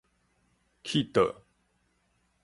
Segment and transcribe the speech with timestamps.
[0.83, 1.43] 去倒